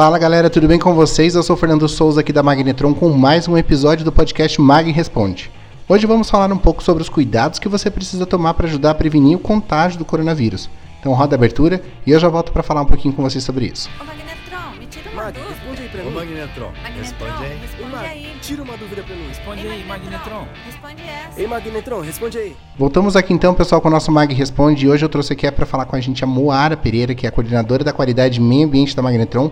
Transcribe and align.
Fala 0.00 0.18
galera, 0.18 0.48
tudo 0.48 0.66
bem 0.66 0.78
com 0.78 0.94
vocês? 0.94 1.34
Eu 1.34 1.42
sou 1.42 1.54
o 1.54 1.58
Fernando 1.58 1.86
Souza 1.86 2.22
aqui 2.22 2.32
da 2.32 2.42
Magnetron 2.42 2.94
com 2.94 3.10
mais 3.10 3.46
um 3.46 3.54
episódio 3.54 4.02
do 4.02 4.10
podcast 4.10 4.58
Mag 4.58 4.90
Responde. 4.90 5.50
Hoje 5.86 6.06
vamos 6.06 6.30
falar 6.30 6.50
um 6.50 6.56
pouco 6.56 6.82
sobre 6.82 7.02
os 7.02 7.10
cuidados 7.10 7.58
que 7.58 7.68
você 7.68 7.90
precisa 7.90 8.24
tomar 8.24 8.54
para 8.54 8.66
ajudar 8.66 8.92
a 8.92 8.94
prevenir 8.94 9.36
o 9.36 9.38
contágio 9.38 9.98
do 9.98 10.04
coronavírus. 10.06 10.70
Então 10.98 11.12
roda 11.12 11.34
a 11.34 11.36
abertura 11.36 11.82
e 12.06 12.12
eu 12.12 12.18
já 12.18 12.30
volto 12.30 12.50
para 12.50 12.62
falar 12.62 12.80
um 12.80 12.86
pouquinho 12.86 13.12
com 13.12 13.22
vocês 13.22 13.44
sobre 13.44 13.66
isso. 13.66 13.90
Ô 14.00 14.04
Magnetron, 14.06 14.78
me 14.80 14.86
tira 14.86 15.10
uma 15.10 15.22
Mag, 15.22 15.34
dúvida. 15.34 15.52
responde 15.52 15.82
aí 15.82 15.88
pra 15.90 16.00
Ô 16.00 16.04
mim. 16.06 16.14
Magnetron, 16.14 16.70
Magnetron, 16.82 16.98
responde 16.98 17.44
aí. 17.44 17.58
responde 17.60 17.92
Mag, 17.92 18.06
aí. 18.06 18.36
tira 18.40 18.62
uma 18.62 18.76
dúvida 18.78 19.02
pra 19.02 19.14
mim. 19.14 19.28
Responde 19.28 19.66
Ei, 19.66 19.70
aí, 19.70 19.84
Magnetron. 19.84 20.46
Responde 20.64 21.02
essa. 21.02 21.40
Ei, 21.42 21.46
Magnetron, 21.46 22.00
responde 22.00 22.38
aí. 22.38 22.56
Voltamos 22.78 23.16
aqui 23.16 23.34
então, 23.34 23.52
pessoal, 23.52 23.82
com 23.82 23.88
o 23.88 23.90
nosso 23.90 24.10
Mag 24.10 24.32
Responde. 24.32 24.86
E 24.86 24.88
hoje 24.88 25.04
eu 25.04 25.10
trouxe 25.10 25.34
aqui 25.34 25.50
para 25.52 25.66
falar 25.66 25.84
com 25.84 25.94
a 25.94 26.00
gente 26.00 26.24
a 26.24 26.26
Moara 26.26 26.74
Pereira, 26.74 27.14
que 27.14 27.26
é 27.26 27.28
a 27.28 27.32
coordenadora 27.32 27.84
da 27.84 27.92
qualidade 27.92 28.40
e 28.40 28.42
meio 28.42 28.64
ambiente 28.66 28.96
da 28.96 29.02
Magnetron. 29.02 29.50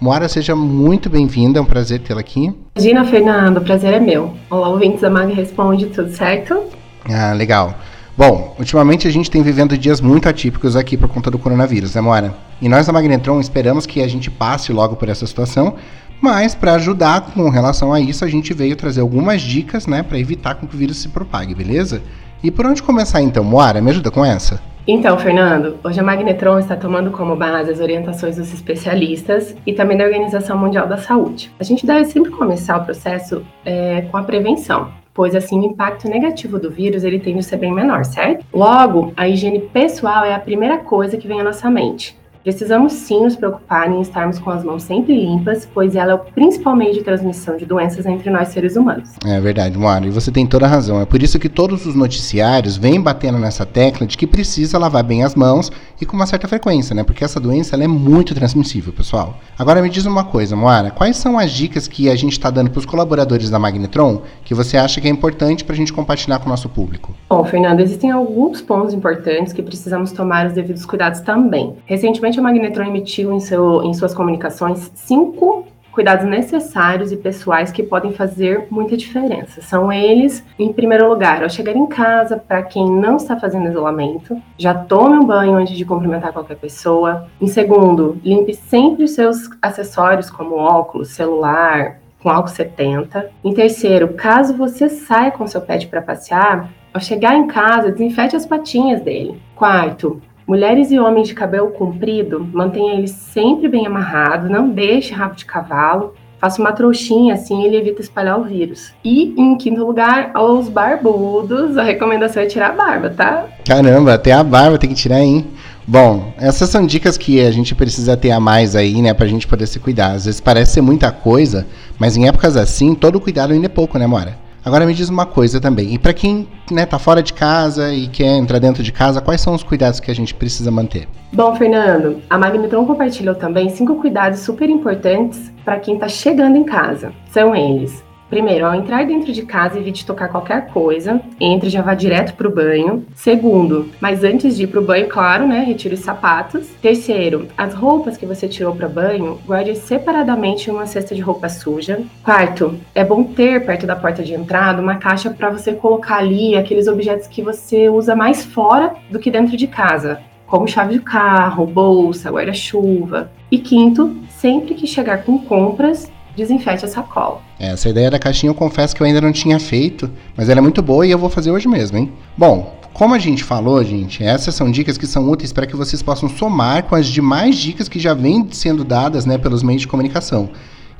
Moara, 0.00 0.28
seja 0.28 0.54
muito 0.54 1.10
bem-vinda, 1.10 1.58
é 1.58 1.62
um 1.62 1.64
prazer 1.64 1.98
tê-la 1.98 2.20
aqui. 2.20 2.54
Imagina, 2.76 3.04
Fernando, 3.04 3.56
o 3.56 3.60
prazer 3.60 3.94
é 3.94 3.98
meu. 3.98 4.32
Olá, 4.48 4.68
ouvintes 4.68 5.00
da 5.00 5.10
Mag 5.10 5.32
Responde, 5.32 5.86
tudo 5.86 6.12
certo? 6.12 6.62
Ah, 7.10 7.32
legal. 7.32 7.74
Bom, 8.16 8.54
ultimamente 8.60 9.08
a 9.08 9.10
gente 9.10 9.28
tem 9.28 9.42
vivendo 9.42 9.76
dias 9.76 10.00
muito 10.00 10.28
atípicos 10.28 10.76
aqui 10.76 10.96
por 10.96 11.08
conta 11.08 11.32
do 11.32 11.38
coronavírus, 11.38 11.96
né, 11.96 12.00
Moara? 12.00 12.32
E 12.62 12.68
nós 12.68 12.86
da 12.86 12.92
Magnetron 12.92 13.40
esperamos 13.40 13.86
que 13.86 14.00
a 14.00 14.06
gente 14.06 14.30
passe 14.30 14.72
logo 14.72 14.94
por 14.94 15.08
essa 15.08 15.26
situação, 15.26 15.74
mas 16.20 16.54
para 16.54 16.74
ajudar 16.74 17.32
com 17.32 17.50
relação 17.50 17.92
a 17.92 18.00
isso, 18.00 18.24
a 18.24 18.28
gente 18.28 18.54
veio 18.54 18.76
trazer 18.76 19.00
algumas 19.00 19.42
dicas, 19.42 19.88
né, 19.88 20.04
para 20.04 20.16
evitar 20.16 20.54
com 20.54 20.68
que 20.68 20.76
o 20.76 20.78
vírus 20.78 20.98
se 20.98 21.08
propague, 21.08 21.56
beleza? 21.56 22.02
E 22.40 22.52
por 22.52 22.66
onde 22.66 22.84
começar 22.84 23.20
então, 23.20 23.42
Moara? 23.42 23.80
Me 23.80 23.90
ajuda 23.90 24.12
com 24.12 24.24
essa? 24.24 24.60
Então, 24.90 25.18
Fernando, 25.18 25.78
hoje 25.84 26.00
a 26.00 26.02
Magnetron 26.02 26.58
está 26.58 26.74
tomando 26.74 27.10
como 27.10 27.36
base 27.36 27.70
as 27.70 27.78
orientações 27.78 28.36
dos 28.36 28.54
especialistas 28.54 29.54
e 29.66 29.74
também 29.74 29.98
da 29.98 30.04
Organização 30.04 30.56
Mundial 30.56 30.86
da 30.86 30.96
Saúde. 30.96 31.52
A 31.60 31.62
gente 31.62 31.84
deve 31.84 32.06
sempre 32.06 32.30
começar 32.30 32.78
o 32.78 32.84
processo 32.86 33.44
é, 33.66 34.00
com 34.10 34.16
a 34.16 34.22
prevenção, 34.22 34.90
pois 35.12 35.34
assim 35.34 35.60
o 35.60 35.64
impacto 35.64 36.08
negativo 36.08 36.58
do 36.58 36.70
vírus 36.70 37.04
ele 37.04 37.20
tende 37.20 37.40
a 37.40 37.42
ser 37.42 37.58
bem 37.58 37.70
menor, 37.70 38.02
certo? 38.06 38.46
Logo, 38.50 39.12
a 39.14 39.28
higiene 39.28 39.60
pessoal 39.60 40.24
é 40.24 40.34
a 40.34 40.40
primeira 40.40 40.78
coisa 40.78 41.18
que 41.18 41.28
vem 41.28 41.38
à 41.38 41.44
nossa 41.44 41.68
mente. 41.68 42.17
Precisamos 42.42 42.92
sim 42.92 43.22
nos 43.22 43.36
preocupar 43.36 43.90
em 43.90 44.00
estarmos 44.00 44.38
com 44.38 44.50
as 44.50 44.64
mãos 44.64 44.82
sempre 44.82 45.14
limpas, 45.14 45.68
pois 45.72 45.94
ela 45.94 46.12
é 46.12 46.14
o 46.14 46.18
principal 46.18 46.74
meio 46.76 46.94
de 46.94 47.02
transmissão 47.02 47.56
de 47.56 47.66
doenças 47.66 48.06
entre 48.06 48.30
nós 48.30 48.48
seres 48.48 48.76
humanos. 48.76 49.10
É 49.24 49.40
verdade, 49.40 49.76
Moara, 49.76 50.06
e 50.06 50.10
você 50.10 50.30
tem 50.30 50.46
toda 50.46 50.66
a 50.66 50.68
razão. 50.68 51.00
É 51.00 51.04
por 51.04 51.22
isso 51.22 51.38
que 51.38 51.48
todos 51.48 51.84
os 51.86 51.94
noticiários 51.94 52.76
vêm 52.76 53.00
batendo 53.00 53.38
nessa 53.38 53.66
tecla 53.66 54.06
de 54.06 54.16
que 54.16 54.26
precisa 54.26 54.78
lavar 54.78 55.02
bem 55.02 55.24
as 55.24 55.34
mãos 55.34 55.70
e 56.00 56.06
com 56.06 56.16
uma 56.16 56.26
certa 56.26 56.48
frequência, 56.48 56.94
né? 56.94 57.02
Porque 57.02 57.24
essa 57.24 57.40
doença 57.40 57.76
é 57.76 57.88
muito 57.88 58.34
transmissível, 58.34 58.92
pessoal. 58.92 59.38
Agora 59.58 59.82
me 59.82 59.90
diz 59.90 60.06
uma 60.06 60.24
coisa, 60.24 60.54
Moara, 60.54 60.90
quais 60.90 61.16
são 61.16 61.38
as 61.38 61.50
dicas 61.50 61.88
que 61.88 62.08
a 62.08 62.16
gente 62.16 62.32
está 62.32 62.50
dando 62.50 62.70
para 62.70 62.78
os 62.78 62.86
colaboradores 62.86 63.50
da 63.50 63.58
Magnetron 63.58 64.22
que 64.44 64.54
você 64.54 64.76
acha 64.76 65.00
que 65.00 65.08
é 65.08 65.10
importante 65.10 65.64
para 65.64 65.74
a 65.74 65.76
gente 65.76 65.92
compartilhar 65.92 66.38
com 66.38 66.46
o 66.46 66.48
nosso 66.48 66.68
público? 66.68 67.14
Bom, 67.28 67.44
Fernando, 67.44 67.80
existem 67.80 68.10
alguns 68.10 68.62
pontos 68.62 68.94
importantes 68.94 69.52
que 69.52 69.62
precisamos 69.62 70.12
tomar 70.12 70.46
os 70.46 70.54
devidos 70.54 70.86
cuidados 70.86 71.20
também. 71.20 71.76
Recentemente, 71.84 72.38
a 72.38 72.42
Magnetron 72.42 72.86
emitiu 72.86 73.34
em, 73.34 73.38
seu, 73.38 73.82
em 73.82 73.92
suas 73.92 74.14
comunicações 74.14 74.90
cinco 74.94 75.66
cuidados 75.92 76.24
necessários 76.24 77.12
e 77.12 77.16
pessoais 77.18 77.70
que 77.70 77.82
podem 77.82 78.12
fazer 78.12 78.66
muita 78.70 78.96
diferença. 78.96 79.60
São 79.60 79.92
eles, 79.92 80.42
em 80.58 80.72
primeiro 80.72 81.06
lugar, 81.06 81.42
ao 81.42 81.50
chegar 81.50 81.76
em 81.76 81.86
casa, 81.86 82.38
para 82.38 82.62
quem 82.62 82.90
não 82.90 83.16
está 83.16 83.38
fazendo 83.38 83.68
isolamento, 83.68 84.40
já 84.56 84.72
tome 84.72 85.18
um 85.18 85.26
banho 85.26 85.56
antes 85.56 85.76
de 85.76 85.84
cumprimentar 85.84 86.32
qualquer 86.32 86.56
pessoa. 86.56 87.28
Em 87.38 87.46
segundo, 87.46 88.16
limpe 88.24 88.54
sempre 88.54 89.04
os 89.04 89.10
seus 89.10 89.50
acessórios, 89.60 90.30
como 90.30 90.54
óculos, 90.54 91.08
celular, 91.08 91.98
com 92.22 92.30
álcool 92.30 92.48
70. 92.48 93.30
Em 93.44 93.52
terceiro, 93.52 94.08
caso 94.14 94.56
você 94.56 94.88
saia 94.88 95.30
com 95.30 95.46
seu 95.46 95.60
pet 95.60 95.86
para 95.88 96.02
passear, 96.02 96.70
ao 96.92 97.00
chegar 97.00 97.36
em 97.36 97.46
casa, 97.46 97.92
desinfete 97.92 98.36
as 98.36 98.46
patinhas 98.46 99.00
dele. 99.02 99.40
Quarto, 99.54 100.20
mulheres 100.46 100.90
e 100.90 100.98
homens 100.98 101.28
de 101.28 101.34
cabelo 101.34 101.70
comprido, 101.70 102.46
mantenha 102.52 102.94
ele 102.94 103.08
sempre 103.08 103.68
bem 103.68 103.86
amarrado, 103.86 104.48
não 104.48 104.70
deixe 104.70 105.12
rabo 105.12 105.36
de 105.36 105.44
cavalo. 105.44 106.14
Faça 106.40 106.60
uma 106.60 106.70
trouxinha, 106.70 107.34
assim 107.34 107.64
ele 107.64 107.76
evita 107.76 108.00
espalhar 108.00 108.38
o 108.38 108.44
vírus. 108.44 108.92
E, 109.04 109.34
em 109.36 109.58
quinto 109.58 109.84
lugar, 109.84 110.30
aos 110.34 110.68
barbudos, 110.68 111.76
a 111.76 111.82
recomendação 111.82 112.40
é 112.40 112.46
tirar 112.46 112.70
a 112.70 112.72
barba, 112.72 113.10
tá? 113.10 113.46
Caramba, 113.66 114.14
até 114.14 114.30
a 114.30 114.44
barba 114.44 114.78
tem 114.78 114.88
que 114.88 114.94
tirar, 114.94 115.20
hein? 115.20 115.44
Bom, 115.84 116.32
essas 116.38 116.68
são 116.68 116.86
dicas 116.86 117.18
que 117.18 117.40
a 117.40 117.50
gente 117.50 117.74
precisa 117.74 118.16
ter 118.16 118.30
a 118.30 118.38
mais 118.38 118.76
aí, 118.76 119.02
né, 119.02 119.12
pra 119.12 119.26
gente 119.26 119.48
poder 119.48 119.66
se 119.66 119.80
cuidar. 119.80 120.12
Às 120.12 120.26
vezes 120.26 120.40
parece 120.40 120.74
ser 120.74 120.80
muita 120.80 121.10
coisa, 121.10 121.66
mas 121.98 122.16
em 122.16 122.28
épocas 122.28 122.56
assim, 122.56 122.94
todo 122.94 123.18
cuidado 123.18 123.52
ainda 123.52 123.66
é 123.66 123.70
pouco, 123.70 123.98
né, 123.98 124.06
Mora? 124.06 124.38
Agora 124.64 124.84
me 124.84 124.94
diz 124.94 125.08
uma 125.08 125.24
coisa 125.24 125.60
também. 125.60 125.94
E 125.94 125.98
para 125.98 126.12
quem, 126.12 126.48
né, 126.70 126.84
tá 126.84 126.98
fora 126.98 127.22
de 127.22 127.32
casa 127.32 127.92
e 127.92 128.08
quer 128.08 128.36
entrar 128.36 128.58
dentro 128.58 128.82
de 128.82 128.92
casa, 128.92 129.20
quais 129.20 129.40
são 129.40 129.54
os 129.54 129.62
cuidados 129.62 130.00
que 130.00 130.10
a 130.10 130.14
gente 130.14 130.34
precisa 130.34 130.70
manter? 130.70 131.08
Bom, 131.32 131.54
Fernando, 131.56 132.20
a 132.28 132.38
Magnetron 132.38 132.86
compartilhou 132.86 133.34
também 133.34 133.68
cinco 133.70 133.96
cuidados 133.96 134.40
super 134.40 134.68
importantes 134.68 135.52
para 135.64 135.78
quem 135.78 135.94
está 135.94 136.08
chegando 136.08 136.56
em 136.56 136.64
casa. 136.64 137.12
São 137.30 137.54
eles: 137.54 138.02
primeiro, 138.28 138.66
ao 138.66 138.74
entrar 138.74 139.06
dentro 139.06 139.32
de 139.32 139.42
casa, 139.42 139.78
evite 139.78 140.06
tocar 140.06 140.28
qualquer 140.28 140.68
coisa, 140.68 141.20
entre 141.40 141.70
já 141.70 141.82
vá 141.82 141.94
direto 141.94 142.34
para 142.34 142.48
o 142.48 142.54
banho. 142.54 143.04
Segundo, 143.14 143.88
mas 144.00 144.24
antes 144.24 144.56
de 144.56 144.64
ir 144.64 144.66
para 144.66 144.80
o 144.80 144.84
banho, 144.84 145.08
claro, 145.08 145.46
né, 145.46 145.60
retire 145.60 145.94
os 145.94 146.00
sapatos. 146.00 146.68
Terceiro, 146.80 147.48
as 147.56 147.74
roupas 147.74 148.16
que 148.16 148.26
você 148.26 148.48
tirou 148.48 148.74
para 148.74 148.88
banho, 148.88 149.38
guarde 149.46 149.74
separadamente 149.74 150.68
em 150.68 150.72
uma 150.72 150.86
cesta 150.86 151.14
de 151.14 151.20
roupa 151.20 151.48
suja. 151.48 152.00
Quarto, 152.22 152.78
é 152.94 153.04
bom 153.04 153.24
ter 153.24 153.64
perto 153.64 153.86
da 153.86 153.96
porta 153.96 154.22
de 154.22 154.34
entrada 154.34 154.82
uma 154.82 154.96
caixa 154.96 155.30
para 155.30 155.50
você 155.50 155.72
colocar 155.72 156.16
ali 156.16 156.56
aqueles 156.56 156.86
objetos 156.86 157.26
que 157.26 157.42
você 157.42 157.88
usa 157.88 158.14
mais 158.14 158.44
fora 158.44 158.94
do 159.10 159.18
que 159.18 159.30
dentro 159.30 159.56
de 159.56 159.66
casa 159.66 160.20
como 160.48 160.66
chave 160.66 160.94
de 160.94 161.00
carro, 161.00 161.66
bolsa, 161.66 162.30
guarda-chuva. 162.30 163.30
E 163.50 163.58
quinto, 163.58 164.16
sempre 164.30 164.74
que 164.74 164.86
chegar 164.86 165.22
com 165.22 165.38
compras, 165.38 166.10
desinfete 166.38 166.84
a 166.84 166.88
sacola. 166.88 167.40
Essa 167.58 167.88
ideia 167.88 168.10
da 168.10 168.18
caixinha 168.18 168.50
eu 168.50 168.54
confesso 168.54 168.94
que 168.94 169.02
eu 169.02 169.06
ainda 169.06 169.20
não 169.20 169.32
tinha 169.32 169.58
feito, 169.58 170.10
mas 170.36 170.48
ela 170.48 170.60
é 170.60 170.62
muito 170.62 170.80
boa 170.80 171.06
e 171.06 171.10
eu 171.10 171.18
vou 171.18 171.28
fazer 171.28 171.50
hoje 171.50 171.68
mesmo, 171.68 171.98
hein? 171.98 172.12
Bom, 172.36 172.78
como 172.94 173.14
a 173.14 173.18
gente 173.18 173.44
falou, 173.44 173.82
gente, 173.84 174.22
essas 174.22 174.54
são 174.54 174.70
dicas 174.70 174.96
que 174.96 175.06
são 175.06 175.28
úteis 175.28 175.52
para 175.52 175.66
que 175.66 175.76
vocês 175.76 176.00
possam 176.02 176.28
somar 176.28 176.84
com 176.84 176.94
as 176.94 177.06
demais 177.06 177.56
dicas 177.56 177.88
que 177.88 177.98
já 177.98 178.14
vêm 178.14 178.48
sendo 178.52 178.84
dadas 178.84 179.26
né, 179.26 179.36
pelos 179.36 179.62
meios 179.62 179.82
de 179.82 179.88
comunicação. 179.88 180.48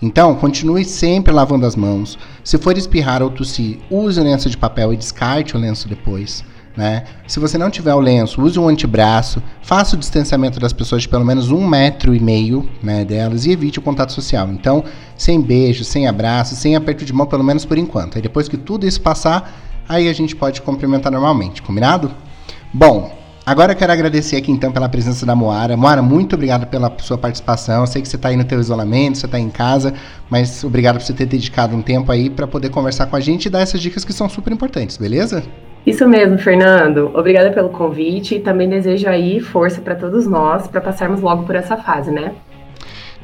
Então, 0.00 0.34
continue 0.36 0.84
sempre 0.84 1.32
lavando 1.32 1.66
as 1.66 1.74
mãos. 1.74 2.16
Se 2.44 2.56
for 2.56 2.76
espirrar 2.78 3.20
ou 3.22 3.30
tossir, 3.30 3.78
use 3.90 4.20
o 4.20 4.22
lenço 4.22 4.48
de 4.48 4.56
papel 4.56 4.92
e 4.92 4.96
descarte 4.96 5.56
o 5.56 5.60
lenço 5.60 5.88
depois. 5.88 6.44
Né? 6.78 7.02
Se 7.26 7.40
você 7.40 7.58
não 7.58 7.70
tiver 7.70 7.92
o 7.92 7.98
lenço, 7.98 8.40
use 8.40 8.56
um 8.56 8.68
antebraço, 8.68 9.42
faça 9.60 9.96
o 9.96 9.98
distanciamento 9.98 10.60
das 10.60 10.72
pessoas 10.72 11.02
de 11.02 11.08
pelo 11.08 11.24
menos 11.24 11.50
um 11.50 11.66
metro 11.66 12.14
e 12.14 12.20
meio 12.20 12.70
né, 12.80 13.04
delas 13.04 13.44
e 13.46 13.50
evite 13.50 13.80
o 13.80 13.82
contato 13.82 14.12
social. 14.12 14.48
Então, 14.48 14.84
sem 15.16 15.40
beijo, 15.40 15.82
sem 15.82 16.06
abraço, 16.06 16.54
sem 16.54 16.76
aperto 16.76 17.04
de 17.04 17.12
mão, 17.12 17.26
pelo 17.26 17.42
menos 17.42 17.64
por 17.64 17.76
enquanto. 17.76 18.14
Aí 18.14 18.22
depois 18.22 18.48
que 18.48 18.56
tudo 18.56 18.86
isso 18.86 19.00
passar, 19.00 19.52
aí 19.88 20.08
a 20.08 20.12
gente 20.12 20.36
pode 20.36 20.62
cumprimentar 20.62 21.10
normalmente, 21.10 21.62
combinado? 21.62 22.12
Bom, 22.72 23.12
agora 23.44 23.72
eu 23.72 23.76
quero 23.76 23.92
agradecer 23.92 24.36
aqui 24.36 24.52
então 24.52 24.70
pela 24.70 24.88
presença 24.88 25.26
da 25.26 25.34
Moara. 25.34 25.76
Moara, 25.76 26.00
muito 26.00 26.36
obrigado 26.36 26.68
pela 26.68 26.96
sua 27.00 27.18
participação. 27.18 27.80
Eu 27.80 27.88
sei 27.88 28.02
que 28.02 28.06
você 28.06 28.14
está 28.14 28.28
aí 28.28 28.36
no 28.36 28.44
teu 28.44 28.60
isolamento, 28.60 29.18
você 29.18 29.26
está 29.26 29.40
em 29.40 29.50
casa, 29.50 29.94
mas 30.30 30.62
obrigado 30.62 30.98
por 30.98 31.02
você 31.02 31.12
ter 31.12 31.26
dedicado 31.26 31.74
um 31.74 31.82
tempo 31.82 32.12
aí 32.12 32.30
para 32.30 32.46
poder 32.46 32.68
conversar 32.68 33.06
com 33.06 33.16
a 33.16 33.20
gente 33.20 33.46
e 33.46 33.50
dar 33.50 33.62
essas 33.62 33.80
dicas 33.80 34.04
que 34.04 34.12
são 34.12 34.28
super 34.28 34.52
importantes, 34.52 34.96
beleza? 34.96 35.42
Isso 35.88 36.06
mesmo, 36.06 36.36
Fernando. 36.36 37.10
Obrigada 37.14 37.50
pelo 37.50 37.70
convite 37.70 38.34
e 38.34 38.40
também 38.40 38.68
desejo 38.68 39.08
aí 39.08 39.40
força 39.40 39.80
para 39.80 39.94
todos 39.94 40.26
nós 40.26 40.68
para 40.68 40.82
passarmos 40.82 41.22
logo 41.22 41.44
por 41.44 41.56
essa 41.56 41.78
fase, 41.78 42.10
né? 42.10 42.32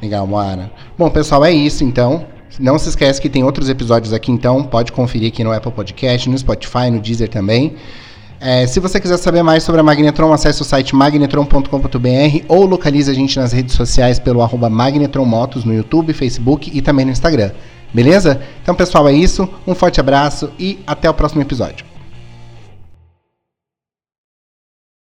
Legal, 0.01 0.27
Moara. 0.27 0.71
Bom, 0.97 1.11
pessoal, 1.11 1.45
é 1.45 1.53
isso 1.53 1.85
então. 1.85 2.25
Não 2.59 2.79
se 2.79 2.89
esquece 2.89 3.21
que 3.21 3.29
tem 3.29 3.45
outros 3.45 3.69
episódios 3.69 4.15
aqui, 4.15 4.33
então 4.33 4.63
pode 4.63 4.93
conferir 4.93 5.29
aqui 5.29 5.45
no 5.45 5.53
Apple 5.53 5.73
Podcast, 5.73 6.31
no 6.31 6.39
Spotify, 6.39 6.91
no 6.91 7.01
Deezer 7.01 7.29
também. 7.29 7.77
É, 8.41 8.67
se 8.67 8.81
você 8.81 8.99
quiser 8.99 9.19
saber 9.19 9.43
mais 9.43 9.63
sobre 9.63 9.83
a 9.83 9.85
Magnetron, 9.85 10.33
acesse 10.33 10.63
o 10.63 10.65
site 10.65 10.97
magnetron.com.br 10.97 12.45
ou 12.49 12.65
localize 12.65 13.11
a 13.11 13.15
gente 13.15 13.39
nas 13.39 13.53
redes 13.53 13.75
sociais 13.75 14.19
pelo 14.19 14.41
arroba 14.41 14.71
magnetronmotos 14.71 15.65
no 15.65 15.75
YouTube, 15.75 16.15
Facebook 16.15 16.71
e 16.73 16.81
também 16.81 17.05
no 17.05 17.13
Instagram. 17.13 17.51
Beleza? 17.93 18.41
Então, 18.63 18.75
pessoal, 18.75 19.07
é 19.07 19.13
isso. 19.13 19.47
Um 19.67 19.75
forte 19.75 20.01
abraço 20.01 20.51
e 20.59 20.79
até 20.87 21.11
o 21.11 21.15
próximo 21.15 21.43
episódio. 21.43 21.94